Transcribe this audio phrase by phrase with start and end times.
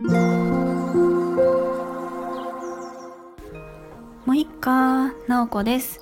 [0.00, 0.10] も
[4.28, 6.00] ういっかなおこです。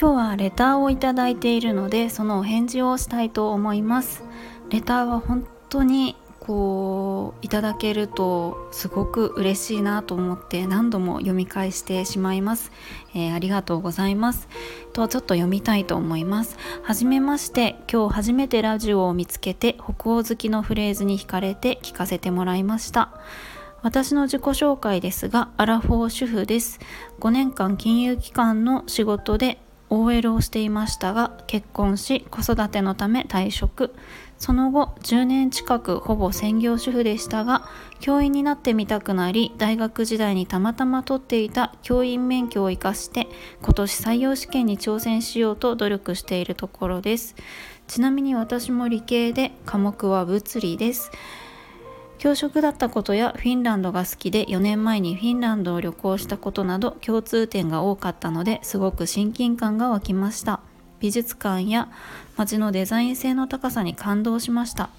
[0.00, 4.22] 今日はレターをいただいているのでそのお返事をしたいと思います。
[4.70, 12.72] レターは本当にこういただけるとすごく嬉しいなと思って何度も読み返してしまいます、
[13.14, 14.48] えー、ありがとうございます。
[14.92, 16.56] とちょっと読みたいと思います。
[16.82, 23.12] はじめまして今日初めてラジオを見つけて北欧好きのフレーズに惹かれて聞かせてもらいました。
[23.82, 26.80] 私の自己紹介ですがアラフォー主婦です。
[27.20, 29.58] 5年間金融機関の仕事で
[29.92, 33.94] OL をしていましたが結婚し子育てのため退職。
[34.38, 37.68] その後10年近くほぼ専業主婦でしたが
[38.00, 43.28] 教員になってみたくなり大学時代にたまたま取っていた教員免許を生かして
[43.62, 47.36] 今年採用試験に挑戦しようと努力しているところです。
[47.86, 51.12] ちなみに私も理系で科目は物理です。
[52.22, 60.60] 教職だったことやフィンランドが好きで4年前にフィンランドを旅行したことなど共通点が多かったのですごく親近感が湧きました。
[61.00, 61.90] 美術館や
[62.36, 64.90] 街のデザイン性の高さに感動しました。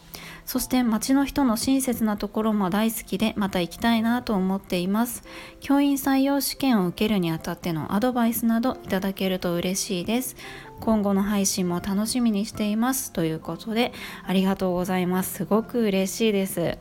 [0.46, 5.24] そして街の人の親切なところも大好きでまた行きたいなと思っています。
[5.62, 10.36] 教員採用試験を受けるにあたってのアドバイスなどいただけると嬉しいです。
[10.82, 13.14] 今後の配信も楽しみにしています。
[13.14, 13.94] ということで
[14.28, 15.36] ありがとうございます。
[15.36, 16.78] すごく嬉しいです。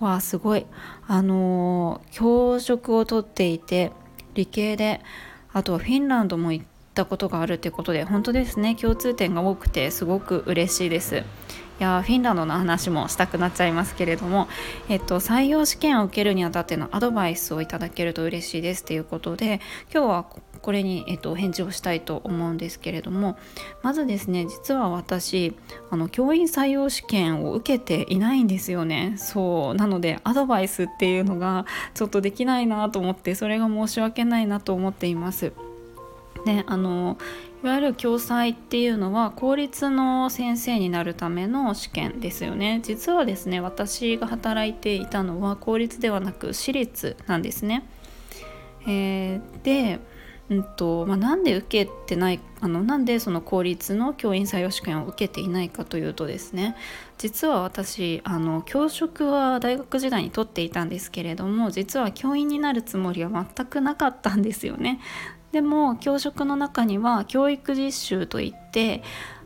[0.00, 0.66] わあすごい。
[1.06, 3.92] あのー、教職をとっていて
[4.34, 5.00] 理系で
[5.52, 8.74] あとはフィンランドも行ったことがあるってことで本当ですね。
[8.74, 11.24] 共通点が多くてすごく嬉しいです。
[11.78, 14.48] いやフィンランドの話もしたくなっちゃいますけれども、
[14.88, 19.60] えっと、採用試験を受けるにあたってのアドバイスをいただけると嬉しいですということで
[19.92, 20.26] 今日は
[20.60, 23.36] これに、えっと、返事をしたいと思うんですけれども
[23.82, 25.56] まずですね実は私
[25.90, 29.14] あの教員採用試験を受けていないんですよね。
[29.16, 35.52] そうなのでアドバイスっていうのがちょっとできないなと思ってそれが申し訳ないなと思っています。
[36.44, 37.18] であの
[37.62, 42.80] いわゆる共済っていうのは公立の先生になるための試験ですよね。
[42.82, 47.84] 実はですね私が働いていたのは公立ではなく私立なんですね、
[48.86, 49.98] えー、で
[50.48, 56.76] うんとまあ、なんで受けてないあのなんでその公立の教員採用試験を受けていないかというとですね
[57.18, 65.00] 実は私あの教職は大学時代に取っていたんですけれども実は教員になるつもりは全くなかったんですよね。
[65.50, 69.02] でも教職の中には教育実習といって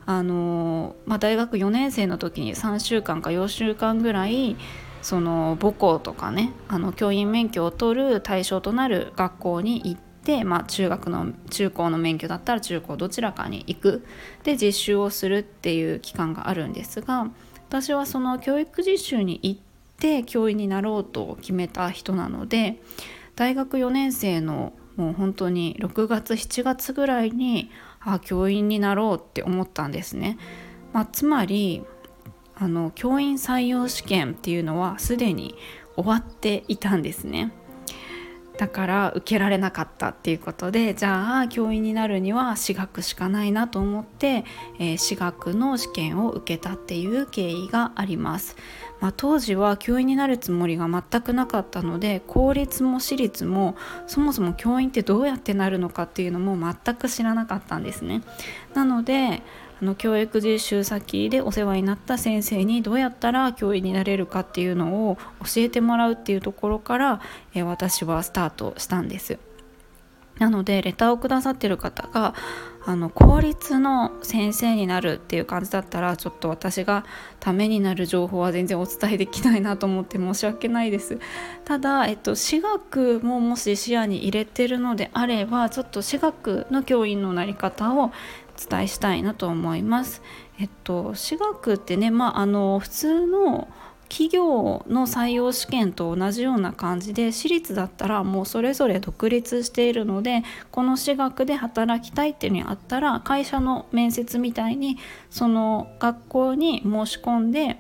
[0.06, 4.56] あの、まあ、大学4年生の時に3週間か4週間ぐらい
[5.02, 10.09] その母校とかねあの教員免許を取る対象となる学校に行って、
[10.44, 14.06] まあ、中学の中高の免許だったら中高どちらかに行く
[14.44, 17.30] で実習をするっていう期間があるんですが
[17.68, 19.60] 私はその教育実習に行っ
[19.98, 22.80] て教員になろうと決めた人なので
[23.34, 27.70] 大学4年生のもう本当に6月7月ぐらいに
[28.00, 30.36] あ教員になろうって思ったんですね。
[30.92, 31.82] まあ、つまり
[32.54, 35.54] あの教員採用試験っていうのはすでに
[35.96, 37.52] 終わっていたんですね。
[38.60, 44.44] だから受けられなかったっていうことでじゃあ教員になるには私学しかないなと思って、
[44.78, 48.56] えー、私学の試験を受けたっていう経緯があります。
[49.00, 53.76] まあ、当時は教員になるつもりが全くなかったので公立も私立も
[54.06, 56.54] そもそも教員ってどうやってなるのかっていうのも
[56.84, 58.20] 全く知らなかったんですね。
[58.74, 59.42] なので
[59.80, 67.20] あの教育実習先でお世話になった先生にどうやったら教員になれるかっていうのを教えてもらうっていうところから、
[67.54, 69.38] え私はスタートしたんです。
[70.40, 72.34] なのでレターをくださってる方が
[72.86, 77.04] あの公立の先生になるっていう感じだったらちょっと私が
[77.38, 81.18] ためになる情報は全然お伝えできないなと思って申し訳ないです
[81.66, 88.10] ただ、えっと、私学ももし視野に入れてるのであればちょっと私学の教員のなり方を
[88.68, 90.22] 伝えしたいなと思います。
[90.58, 93.68] えっと私学ってねまああの普通の
[94.10, 100.42] 企業の採用試験と同じような感じで私立だったらもうそれぞれ独立しているので
[100.72, 104.98] この私学で働きたいっていうのにあったら会社の面接みたいに
[105.30, 107.78] その学校に申し込んで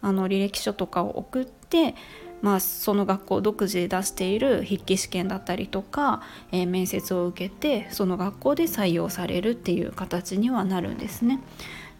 [0.00, 1.94] あの履歴書とかを送って
[2.40, 11.40] まあ、その学校独自で出している筆記試験だったりとか、えー、面接を受けてその学校で採用されるっていう形にはなるんですね。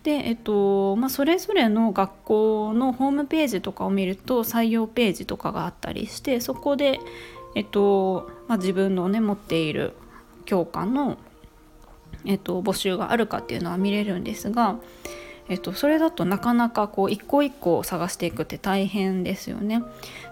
[0.05, 7.00] で、えっとまあ、それぞれの学校のホームページとかを見ると採用ページとかがあったりしてそこで、
[7.55, 9.94] えっとまあ、自分のね持っている
[10.44, 11.19] 教科の、
[12.25, 14.76] えっと、募集があるかっていうのは見れるんですが、
[15.48, 19.82] えっと、それだとなかなかこう一個一個探していくって大変ですよね。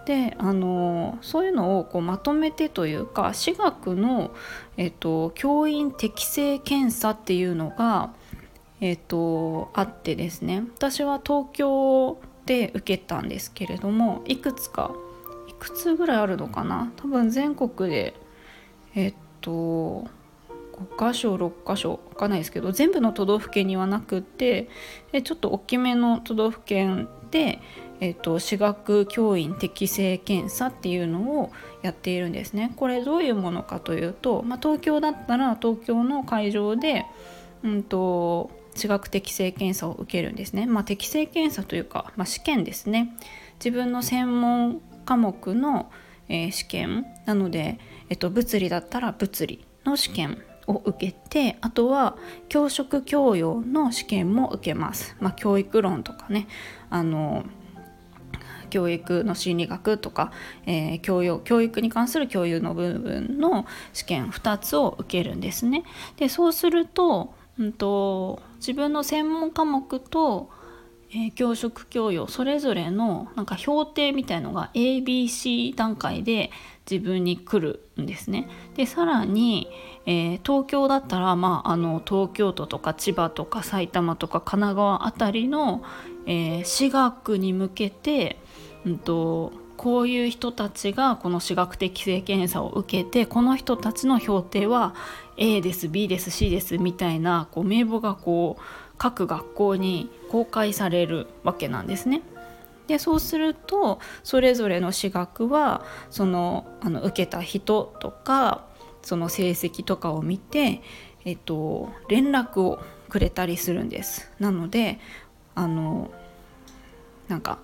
[0.05, 4.31] であのそういうのをこうまとめてというか私学の、
[4.77, 8.13] えっと、教員適正検査っていうのが、
[8.81, 14.93] えっと、あってですね私は東京で受けたんですけれどもいくつか
[15.49, 18.15] いくつぐらいあるのかな多分全国で
[18.95, 20.07] えっと
[20.97, 24.69] 5箇所6箇所分かんないですけど全部の都道府県にはなくって
[25.25, 27.61] ちょっと大きめの都道府県で、
[28.01, 31.53] えーと、私学教員適正検査っていうのを
[31.83, 32.73] やっているんですね。
[32.77, 37.05] これどういうものかというと、まあ、東京だったら東京の会場で、
[37.63, 40.67] うんと、私学適正検査を受けるんですね。
[40.67, 43.17] まあ、適正検査というか、まあ、試験ですね。
[43.59, 45.91] 自分の専門科目の、
[46.29, 47.79] えー、試験なので、
[48.11, 52.17] えっと、物理だったら物理の試験を受けてあとは
[52.49, 55.17] 教職教養の試験も受けます。
[55.21, 56.49] まあ、教育論とかね
[56.91, 57.45] あの
[58.71, 60.33] 教育の心理学とか、
[60.67, 65.85] えー、教養教育に関する教養の部分の試験2つを受けるんですね。
[66.17, 70.51] でそうすると,、うんと、自分の専門科目と、
[71.11, 76.51] えー、教職教養それぞれのなんか評定みたいのが ABC 段階で
[76.89, 78.49] 自分に来るんですね。
[78.75, 79.69] でさらに、
[80.07, 85.83] えー、東京だったら、まあ、あの東京都とか千葉とか埼玉とか神奈川あたりの、
[86.27, 88.39] えー、私学に向けて、
[88.85, 94.95] うんと、こういう人たちがこの私学適正検査を受けてこの人たちの評定は
[95.37, 98.63] A です B です C ですみたいなこう名簿がこう
[98.97, 102.23] 各学校に公開されるわけなんですね。
[102.87, 108.67] でそうするとそれぞれの私学はそのあの受けた人とか
[109.03, 110.83] その成績とかを見て、
[111.25, 114.33] えっと、連絡をくれたりするんです。
[114.41, 114.99] なので
[115.55, 116.11] あの
[117.29, 117.61] なんか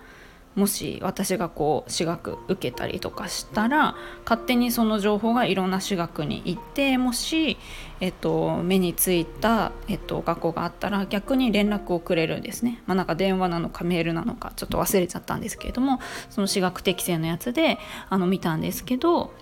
[0.54, 7.56] もし私がこう私学受けたりとかしたら勝手にその情報がいろんな私学に行ってもし、
[8.00, 12.82] えっと、目についた、えっと、学校があったら逆に連絡をくれるんですね。
[12.86, 17.78] まあ、なんか電話なのかメールなのかちょっと忘れちゃったんですけれどもその私学適正のやつで
[18.10, 19.32] あの見たんですけど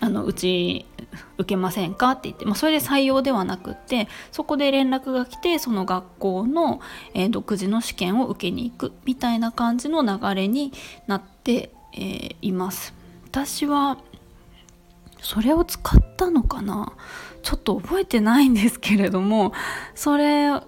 [0.00, 0.86] あのうち
[1.36, 6.80] 受けませんかって言って、まあ、それで採用ではなくってそこで連絡が来てその学校の、
[7.14, 10.72] えー、独自の試験を受けに行くみたいな感じの流れに
[11.06, 12.94] なって、えー、います。
[13.26, 13.98] 私は
[15.20, 16.94] それを使ったのかな？
[17.42, 19.52] ちょっと覚えてないんですけれども
[19.94, 20.62] それは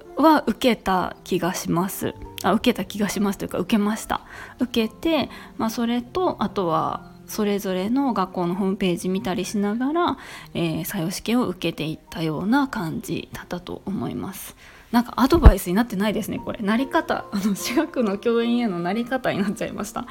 [0.47, 2.15] 受けた気がします。
[2.43, 4.21] あ受けた気がしますというか受けました。
[4.59, 10.19] 受けて、まあ、それとあとはそれぞれの学校のホームページ見たりしながら、
[10.55, 14.57] えー、採用試験を受けていったような感じだったと思います。
[14.91, 16.59] なんかアドバイスになってないですねこれ。
[16.61, 17.25] なり方。
[17.33, 20.07] あの私学の教員へのなり方になっちゃいました。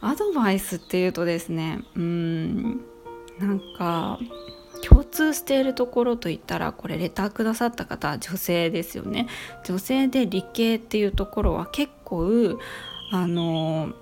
[0.00, 2.80] アドバイスっていうとですねうん
[3.38, 4.18] なんか
[4.82, 9.28] 共通しているところといったらこれレターくださった方は女性ですよね。
[9.64, 12.58] 女性で理系っていうところは結構
[13.12, 13.92] あの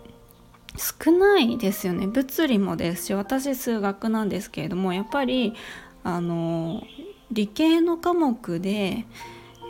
[0.76, 5.54] 少ないですよね物理もですし私数学なんですけれどもやっぱり
[6.04, 6.82] あの
[7.30, 9.06] 理系の科目で、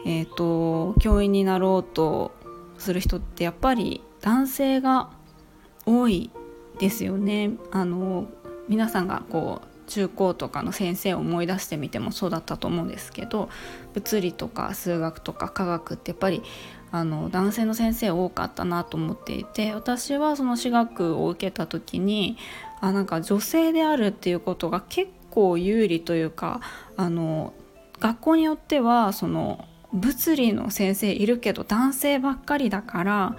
[0.04, 2.32] えーと、教員になろうと
[2.78, 5.10] する人ってやっぱり男性が
[5.86, 6.30] 多い
[6.78, 7.52] ですよね。
[7.70, 8.26] あの
[8.68, 13.50] 皆さんがこう中高とかの先生を思い出してみてもそうだったと思うんですけど
[13.94, 16.42] 物理とか数学とか科学ってやっぱり
[16.92, 22.36] あの男性の先生多かったなと思っていて私はその私学を受けた時に
[22.80, 26.60] あなんか女性であるっていうことが結構有利というか
[26.96, 27.54] あの
[27.98, 33.36] 学校によってはその物理の先生いるけど男性ばっかりだから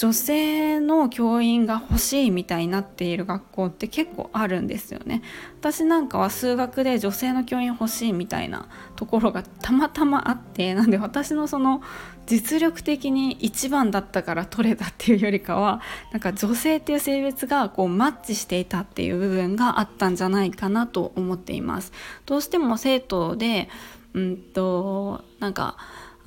[0.00, 5.20] 女性の教員が欲しいみたいになっている学校って結構あるんですよね。
[5.60, 8.66] 私なんかは数学で女性の教員欲しいみたいな
[8.96, 11.82] ところがたまたまあってなんで私のその
[12.24, 21.92] 実力的に一番だったから取れたっていうよりかはなんか女性っていう性別がこうマッチしていたっていう部分があったんじゃないかなと思っています。
[22.24, 23.68] どうしても生徒で
[24.14, 25.76] うんとなんか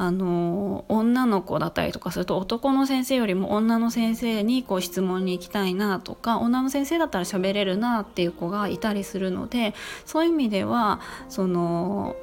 [0.04, 9.74] あの女の子だったりとかすると男の先生よりも女の先生にこう質問に行きたいなとか女の先生だったら喋れるなっていう子がいたりするので
[10.06, 12.18] そういう意味ではその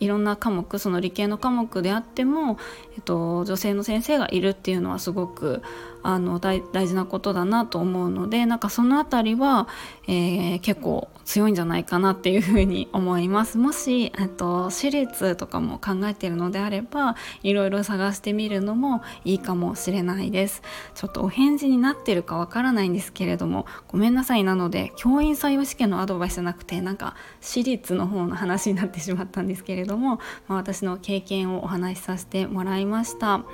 [0.00, 2.58] いろんな科目その理系の科目であっても、
[2.94, 5.62] えっと、女性の先生がいるっていうのはすごく
[6.02, 9.66] あの大事なことだなと思うのでなんかその辺りは、
[10.06, 13.58] えー、結構強いんじゃないかなっていうふうに思います。
[13.58, 20.62] もしえっと私立とかも考えているのであればいろいろ探してみるのもいいかもしれないです。
[20.94, 24.44] ちょっとお返事になってるかわからないんですけれどもごめんなさい。
[24.44, 30.16] なので教員採用試験のアドバイスじゃなくてなんか私立の方の話になってしまったんですけれどども、
[30.48, 33.44] まあ、私の経験をお話しさせてもらいました。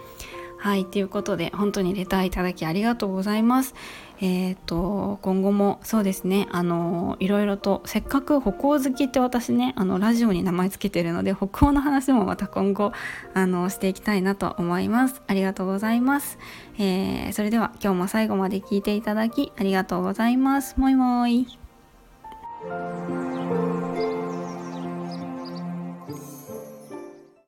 [0.62, 3.74] はいということで本当にレターいただきありがとうございます。
[4.20, 12.92] えーと、今後もそうですねあのいろいろとせっかく歩行好きって私ねあのラジオに名前つけてるので歩行の話もまた今後
[13.34, 15.20] あのしていきたいなと思います。
[15.26, 16.38] ありがとうございます、
[16.78, 20.78] えー、それでは今日も最後まで聞いていただきありがとうございます。
[20.78, 21.48] もいもい。